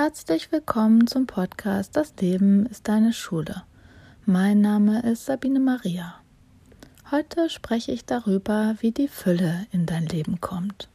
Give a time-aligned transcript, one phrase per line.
[0.00, 3.64] Herzlich willkommen zum Podcast Das Leben ist deine Schule.
[4.26, 6.14] Mein Name ist Sabine Maria.
[7.10, 10.88] Heute spreche ich darüber, wie die Fülle in dein Leben kommt.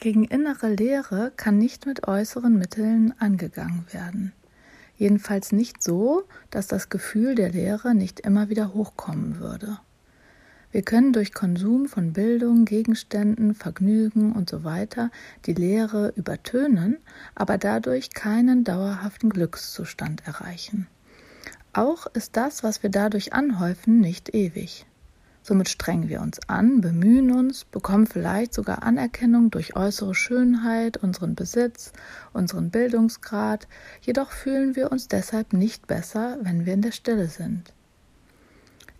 [0.00, 4.34] Gegen innere Leere kann nicht mit äußeren Mitteln angegangen werden.
[4.98, 9.78] Jedenfalls nicht so, dass das Gefühl der Leere nicht immer wieder hochkommen würde.
[10.72, 14.86] Wir können durch Konsum von Bildung, Gegenständen, Vergnügen usw.
[15.44, 16.96] Die Lehre übertönen,
[17.34, 20.86] aber dadurch keinen dauerhaften Glückszustand erreichen.
[21.74, 24.86] Auch ist das, was wir dadurch anhäufen, nicht ewig.
[25.42, 31.34] Somit strengen wir uns an, bemühen uns, bekommen vielleicht sogar Anerkennung durch äußere Schönheit, unseren
[31.34, 31.92] Besitz,
[32.32, 33.68] unseren Bildungsgrad,
[34.00, 37.74] jedoch fühlen wir uns deshalb nicht besser, wenn wir in der Stille sind.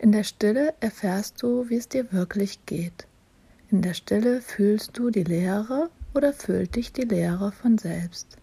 [0.03, 3.07] In der Stille erfährst du, wie es dir wirklich geht.
[3.71, 8.35] In der Stille fühlst du die Leere oder füllt dich die Leere von selbst.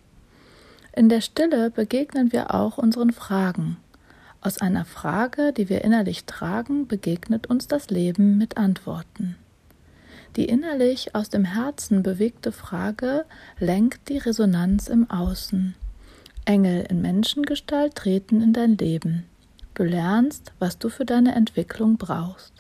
[0.97, 3.77] In der Stille begegnen wir auch unseren Fragen.
[4.41, 9.37] Aus einer Frage, die wir innerlich tragen, begegnet uns das Leben mit Antworten.
[10.37, 13.27] Die innerlich aus dem Herzen bewegte Frage
[13.59, 15.75] lenkt die Resonanz im Außen.
[16.47, 19.27] Engel in Menschengestalt treten in dein Leben.
[19.75, 22.53] Du lernst, was du für deine Entwicklung brauchst.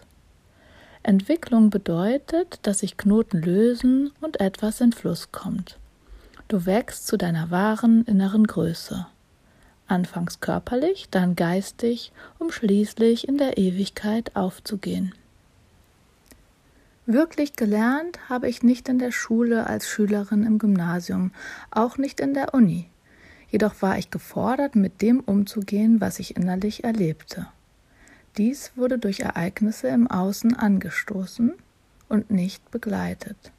[1.02, 5.78] Entwicklung bedeutet, dass sich Knoten lösen und etwas in Fluss kommt.
[6.48, 9.06] Du wächst zu deiner wahren inneren Größe.
[9.86, 15.12] Anfangs körperlich, dann geistig, um schließlich in der Ewigkeit aufzugehen.
[17.06, 21.32] Wirklich gelernt habe ich nicht in der Schule als Schülerin im Gymnasium,
[21.70, 22.88] auch nicht in der Uni
[23.50, 27.46] jedoch war ich gefordert, mit dem umzugehen, was ich innerlich erlebte.
[28.36, 31.52] Dies wurde durch Ereignisse im Außen angestoßen
[32.08, 33.52] und nicht begleitet.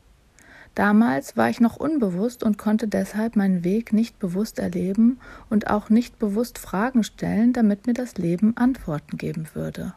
[0.75, 5.19] Damals war ich noch unbewusst und konnte deshalb meinen Weg nicht bewusst erleben
[5.49, 9.93] und auch nicht bewusst Fragen stellen, damit mir das Leben Antworten geben würde.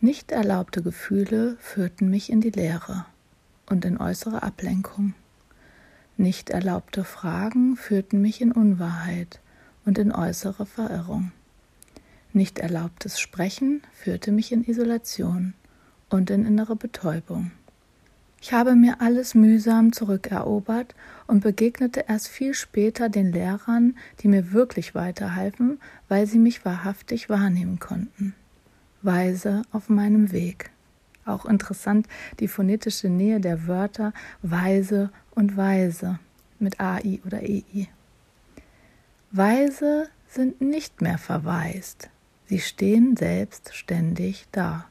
[0.00, 3.04] Nicht erlaubte Gefühle führten mich in die Leere
[3.66, 5.14] und in äußere Ablenkung.
[6.16, 9.40] Nicht erlaubte Fragen führten mich in Unwahrheit
[9.84, 11.32] und in äußere Verirrung.
[12.32, 15.54] Nicht erlaubtes Sprechen führte mich in Isolation
[16.10, 17.50] und in innere Betäubung.
[18.40, 20.94] Ich habe mir alles mühsam zurückerobert
[21.28, 27.28] und begegnete erst viel später den Lehrern, die mir wirklich weiterhalfen, weil sie mich wahrhaftig
[27.28, 28.34] wahrnehmen konnten.
[29.00, 30.70] Weise auf meinem Weg.
[31.24, 32.08] Auch interessant
[32.40, 34.12] die phonetische Nähe der Wörter
[34.42, 36.18] weise und weise
[36.58, 37.88] mit AI oder EI.
[39.30, 42.10] Weise sind nicht mehr verwaist.
[42.46, 44.86] Sie stehen selbstständig da.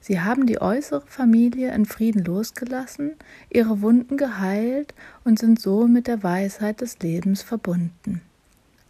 [0.00, 3.16] Sie haben die äußere Familie in Frieden losgelassen,
[3.50, 4.94] ihre Wunden geheilt
[5.24, 8.22] und sind so mit der Weisheit des Lebens verbunden.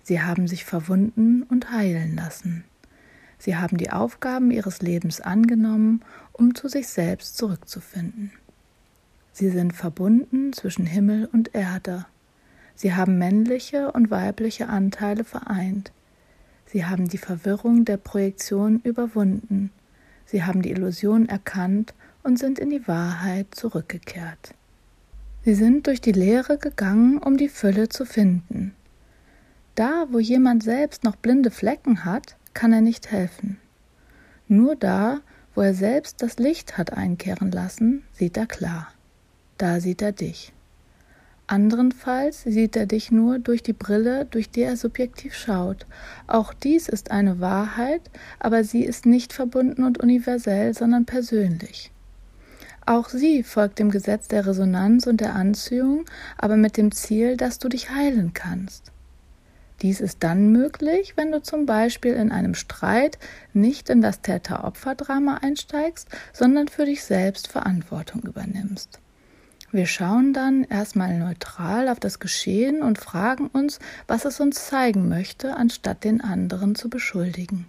[0.02, 2.64] Sie haben sich verwunden und heilen lassen.
[3.38, 6.02] Sie haben die Aufgaben ihres Lebens angenommen,
[6.32, 8.32] um zu sich selbst zurückzufinden.
[9.38, 12.06] Sie sind verbunden zwischen Himmel und Erde.
[12.74, 15.92] Sie haben männliche und weibliche Anteile vereint.
[16.66, 19.70] Sie haben die Verwirrung der Projektion überwunden.
[20.26, 21.94] Sie haben die Illusion erkannt
[22.24, 24.56] und sind in die Wahrheit zurückgekehrt.
[25.44, 28.74] Sie sind durch die Lehre gegangen, um die Fülle zu finden.
[29.76, 33.58] Da, wo jemand selbst noch blinde Flecken hat, kann er nicht helfen.
[34.48, 35.20] Nur da,
[35.54, 38.88] wo er selbst das Licht hat einkehren lassen, sieht er klar.
[39.58, 40.52] Da sieht er dich.
[41.48, 45.86] Anderenfalls sieht er dich nur durch die Brille, durch die er subjektiv schaut.
[46.26, 48.02] Auch dies ist eine Wahrheit,
[48.38, 51.90] aber sie ist nicht verbunden und universell, sondern persönlich.
[52.86, 56.04] Auch sie folgt dem Gesetz der Resonanz und der Anziehung,
[56.36, 58.92] aber mit dem Ziel, dass du dich heilen kannst.
[59.82, 63.18] Dies ist dann möglich, wenn du zum Beispiel in einem Streit
[63.54, 69.00] nicht in das Täter-Opfer-Drama einsteigst, sondern für dich selbst Verantwortung übernimmst.
[69.70, 75.10] Wir schauen dann erstmal neutral auf das Geschehen und fragen uns, was es uns zeigen
[75.10, 77.66] möchte, anstatt den anderen zu beschuldigen.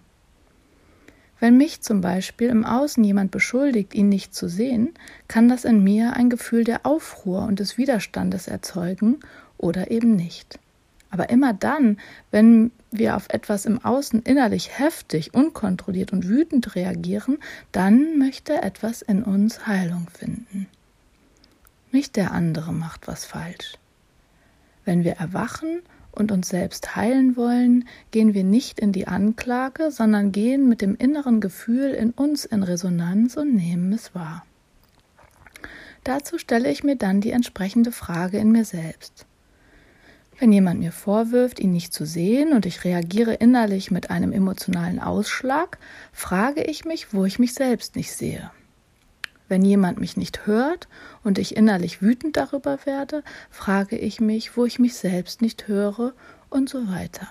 [1.41, 4.94] Wenn mich zum Beispiel im Außen jemand beschuldigt, ihn nicht zu sehen,
[5.27, 9.19] kann das in mir ein Gefühl der Aufruhr und des Widerstandes erzeugen
[9.57, 10.57] oder eben nicht.
[11.12, 11.97] Aber immer dann,
[12.31, 17.39] wenn wir auf etwas im Außen innerlich heftig, unkontrolliert und wütend reagieren,
[17.71, 20.68] dann möchte etwas in uns Heilung finden.
[21.91, 23.74] Nicht der andere macht was falsch.
[24.86, 25.81] Wenn wir erwachen
[26.12, 30.95] und uns selbst heilen wollen, gehen wir nicht in die Anklage, sondern gehen mit dem
[30.95, 34.45] inneren Gefühl in uns in Resonanz und nehmen es wahr.
[36.03, 39.25] Dazu stelle ich mir dann die entsprechende Frage in mir selbst.
[40.39, 45.00] Wenn jemand mir vorwirft, ihn nicht zu sehen und ich reagiere innerlich mit einem emotionalen
[45.00, 45.77] Ausschlag,
[46.13, 48.50] frage ich mich, wo ich mich selbst nicht sehe.
[49.50, 50.88] Wenn jemand mich nicht hört
[51.24, 56.13] und ich innerlich wütend darüber werde, frage ich mich, wo ich mich selbst nicht höre
[56.50, 57.28] und so weiter.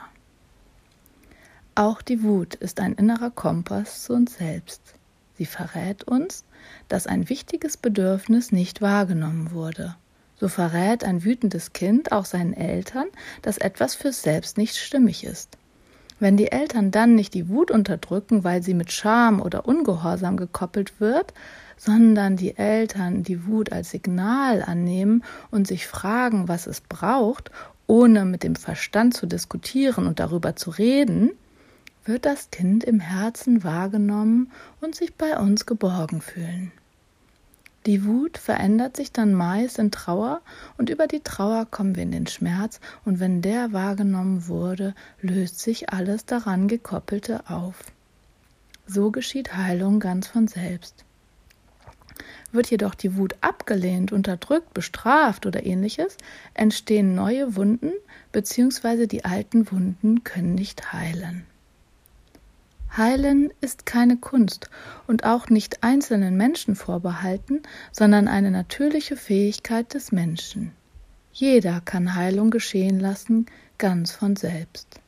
[1.75, 4.83] Auch die Wut ist ein innerer Kompass zu uns selbst.
[5.39, 6.45] Sie verrät uns,
[6.89, 9.97] dass ein wichtiges Bedürfnis nicht wahrgenommen wurde
[10.39, 13.09] so verrät ein wütendes Kind auch seinen Eltern,
[13.43, 15.59] dass etwas für selbst nicht stimmig ist.
[16.21, 21.01] Wenn die Eltern dann nicht die Wut unterdrücken, weil sie mit Scham oder Ungehorsam gekoppelt
[21.01, 21.33] wird,
[21.77, 27.53] sondern die Eltern die Wut als Signal annehmen und sich fragen, was es braucht,
[27.87, 31.31] ohne mit dem Verstand zu diskutieren und darüber zu reden,
[32.05, 34.51] wird das Kind im Herzen wahrgenommen
[34.81, 36.73] und sich bei uns geborgen fühlen.
[37.87, 40.43] Die Wut verändert sich dann meist in Trauer
[40.77, 45.61] und über die Trauer kommen wir in den Schmerz und wenn der wahrgenommen wurde, löst
[45.61, 47.85] sich alles daran gekoppelte auf.
[48.87, 51.05] So geschieht Heilung ganz von selbst.
[52.51, 56.17] Wird jedoch die Wut abgelehnt, unterdrückt, bestraft oder ähnliches,
[56.55, 57.93] entstehen neue Wunden
[58.33, 59.07] bzw.
[59.07, 61.47] die alten Wunden können nicht heilen.
[62.99, 64.69] Heilen ist keine Kunst
[65.07, 67.63] und auch nicht einzelnen Menschen vorbehalten,
[67.93, 70.73] sondern eine natürliche Fähigkeit des Menschen.
[71.33, 73.47] Jeder kann Heilung geschehen lassen,
[73.79, 75.01] ganz von selbst.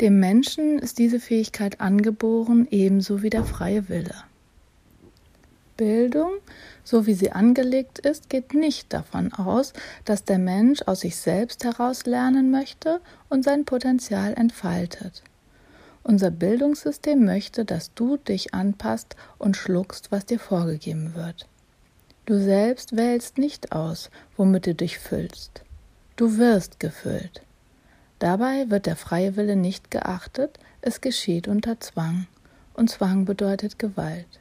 [0.00, 4.14] Dem Menschen ist diese Fähigkeit angeboren, ebenso wie der freie Wille.
[5.76, 6.32] Bildung,
[6.82, 9.74] so wie sie angelegt ist, geht nicht davon aus,
[10.06, 15.22] dass der Mensch aus sich selbst heraus lernen möchte und sein Potenzial entfaltet.
[16.08, 21.48] Unser Bildungssystem möchte, dass du dich anpasst und schluckst, was dir vorgegeben wird.
[22.26, 25.62] Du selbst wählst nicht aus, womit du dich füllst.
[26.14, 27.42] Du wirst gefüllt.
[28.20, 32.28] Dabei wird der freie Wille nicht geachtet, es geschieht unter Zwang.
[32.74, 34.38] Und Zwang bedeutet Gewalt.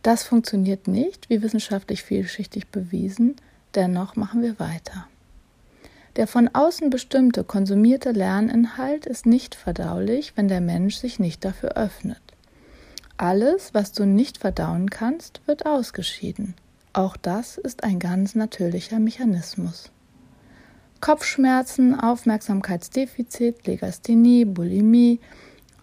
[0.00, 3.36] Das funktioniert nicht, wie wissenschaftlich vielschichtig bewiesen,
[3.74, 5.08] dennoch machen wir weiter.
[6.16, 11.76] Der von außen bestimmte konsumierte Lerninhalt ist nicht verdaulich, wenn der Mensch sich nicht dafür
[11.76, 12.20] öffnet.
[13.16, 16.54] Alles, was du nicht verdauen kannst, wird ausgeschieden.
[16.92, 19.90] Auch das ist ein ganz natürlicher Mechanismus.
[21.00, 25.20] Kopfschmerzen, Aufmerksamkeitsdefizit, Legasthenie, Bulimie,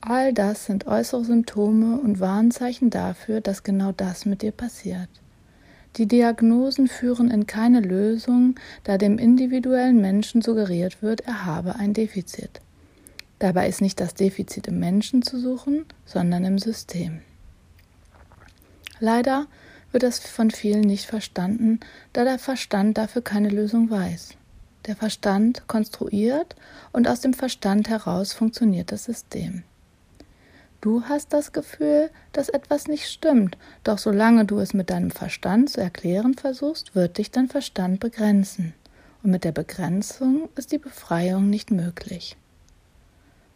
[0.01, 5.09] all das sind äußere Symptome und Warnzeichen dafür, dass genau das mit dir passiert.
[5.97, 8.53] Die Diagnosen führen in keine Lösung,
[8.83, 12.61] da dem individuellen Menschen suggeriert wird, er habe ein Defizit.
[13.39, 17.21] Dabei ist nicht das Defizit im Menschen zu suchen, sondern im System.
[18.99, 19.47] Leider
[19.91, 21.79] wird das von vielen nicht verstanden,
[22.13, 24.35] da der Verstand dafür keine Lösung weiß.
[24.85, 26.55] Der Verstand konstruiert
[26.93, 29.63] und aus dem Verstand heraus funktioniert das System.
[30.79, 35.71] Du hast das Gefühl, dass etwas nicht stimmt, doch solange du es mit deinem Verstand
[35.71, 38.73] zu erklären versuchst, wird dich dein Verstand begrenzen.
[39.23, 42.37] Und mit der Begrenzung ist die Befreiung nicht möglich.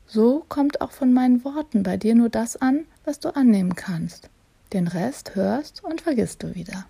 [0.08, 4.30] So kommt auch von meinen Worten bei dir nur das an, was du annehmen kannst.
[4.74, 6.86] Den Rest hörst und vergisst du wieder.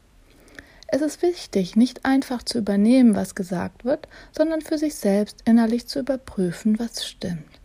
[0.88, 5.88] Es ist wichtig, nicht einfach zu übernehmen, was gesagt wird, sondern für sich selbst innerlich
[5.88, 7.61] zu überprüfen, was stimmt.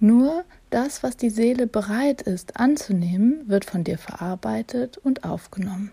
[0.00, 5.90] Nur das, was die Seele bereit ist anzunehmen, wird von dir verarbeitet und aufgenommen.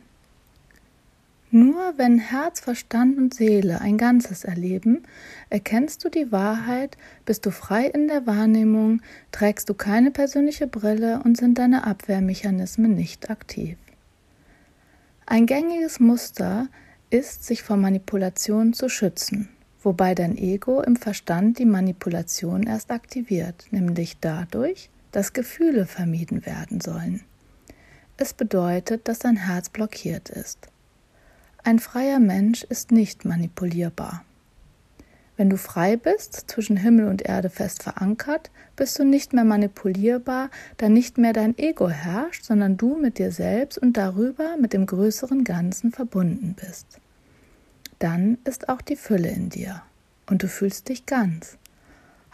[1.50, 5.04] Nur wenn Herz, Verstand und Seele ein Ganzes erleben,
[5.50, 11.22] erkennst du die Wahrheit, bist du frei in der Wahrnehmung, trägst du keine persönliche Brille
[11.24, 13.78] und sind deine Abwehrmechanismen nicht aktiv.
[15.26, 16.68] Ein gängiges Muster
[17.10, 19.50] ist, sich vor Manipulation zu schützen
[19.86, 26.82] wobei dein Ego im Verstand die Manipulation erst aktiviert, nämlich dadurch, dass Gefühle vermieden werden
[26.82, 27.22] sollen.
[28.18, 30.68] Es bedeutet, dass dein Herz blockiert ist.
[31.64, 34.26] Ein freier Mensch ist nicht manipulierbar.
[35.38, 40.50] Wenn du frei bist, zwischen Himmel und Erde fest verankert, bist du nicht mehr manipulierbar,
[40.78, 44.86] da nicht mehr dein Ego herrscht, sondern du mit dir selbst und darüber mit dem
[44.86, 47.00] größeren Ganzen verbunden bist
[48.06, 49.82] dann ist auch die Fülle in dir
[50.28, 51.58] und du fühlst dich ganz.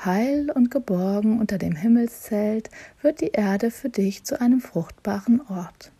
[0.03, 2.69] Heil und geborgen unter dem Himmelszelt
[3.01, 5.93] wird die Erde für dich zu einem fruchtbaren Ort.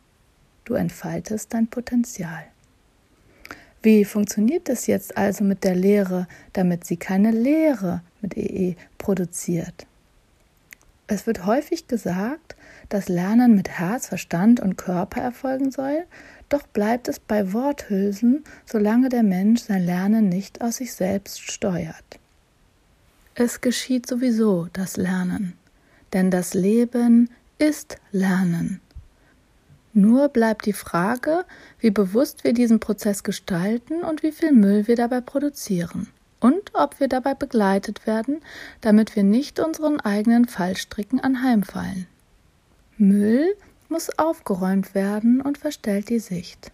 [0.66, 2.44] Du entfaltest dein Potenzial.
[3.82, 9.88] Wie funktioniert es jetzt also mit der Lehre, damit sie keine Lehre mit EE produziert?
[11.12, 12.56] Es wird häufig gesagt,
[12.88, 16.06] dass Lernen mit Herz, Verstand und Körper erfolgen soll,
[16.48, 22.18] doch bleibt es bei Worthülsen, solange der Mensch sein Lernen nicht aus sich selbst steuert.
[23.36, 25.58] Es geschieht sowieso das Lernen,
[26.14, 28.80] denn das Leben ist Lernen.
[29.92, 31.44] Nur bleibt die Frage,
[31.82, 36.08] wie bewusst wir diesen Prozess gestalten und wie viel Müll wir dabei produzieren
[36.42, 38.42] und ob wir dabei begleitet werden,
[38.82, 42.08] damit wir nicht unseren eigenen Fallstricken anheimfallen.
[42.98, 43.56] Müll
[43.88, 46.72] muss aufgeräumt werden und verstellt die Sicht.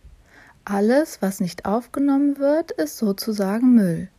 [0.65, 4.09] Alles, was nicht aufgenommen wird, ist sozusagen Müll.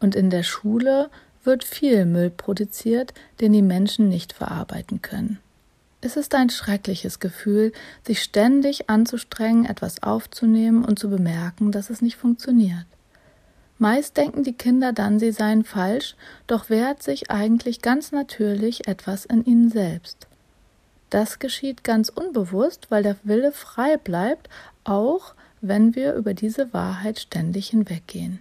[0.00, 1.10] Und in der Schule
[1.44, 5.38] wird viel Müll produziert, den die Menschen nicht verarbeiten können.
[6.00, 7.72] Es ist ein schreckliches Gefühl,
[8.04, 12.86] sich ständig anzustrengen, etwas aufzunehmen und zu bemerken, dass es nicht funktioniert.
[13.82, 16.14] Meist denken die Kinder dann, sie seien falsch,
[16.46, 20.28] doch wehrt sich eigentlich ganz natürlich etwas in ihnen selbst.
[21.10, 24.48] Das geschieht ganz unbewusst, weil der Wille frei bleibt,
[24.84, 28.38] auch wenn wir über diese Wahrheit ständig hinweggehen.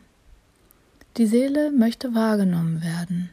[1.17, 3.31] Die Seele möchte wahrgenommen werden.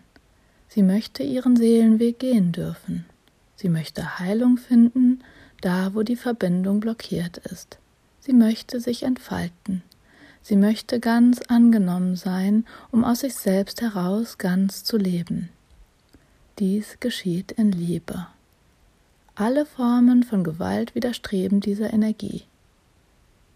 [0.69, 3.05] Sie möchte ihren Seelenweg gehen dürfen.
[3.55, 5.23] Sie möchte Heilung finden,
[5.61, 7.77] da wo die Verbindung blockiert ist.
[8.21, 9.83] Sie möchte sich entfalten.
[10.49, 15.50] Sie möchte ganz angenommen sein, um aus sich selbst heraus ganz zu leben.
[16.59, 18.26] Dies geschieht in Liebe.
[19.35, 22.45] Alle Formen von Gewalt widerstreben dieser Energie.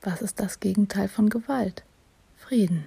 [0.03, 1.83] Was ist das Gegenteil von Gewalt?
[2.37, 2.85] Frieden.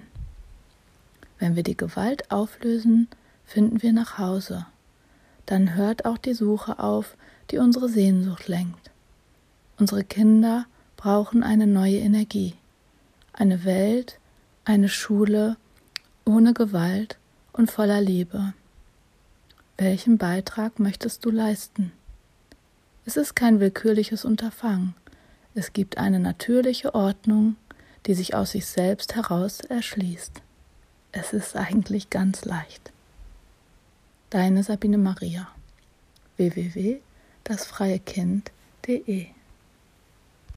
[1.40, 3.08] Wenn wir die Gewalt auflösen,
[3.44, 4.66] finden wir nach Hause
[5.46, 7.16] dann hört auch die Suche auf,
[7.50, 8.90] die unsere Sehnsucht lenkt.
[9.78, 12.54] Unsere Kinder brauchen eine neue Energie,
[13.36, 14.18] eine Welt,
[14.64, 15.56] eine Schule
[16.24, 17.18] ohne Gewalt
[17.52, 18.54] und voller Liebe.
[19.78, 21.92] Welchen Beitrag möchtest du leisten?
[23.04, 24.94] Es ist kein willkürliches Unterfangen.
[25.54, 27.56] Es gibt eine natürliche Ordnung,
[28.06, 30.42] die sich aus sich selbst heraus erschließt.
[31.12, 32.92] Es ist eigentlich ganz leicht.
[34.30, 35.48] Deine Sabine Maria
[36.36, 39.35] www.dasfreiekind.de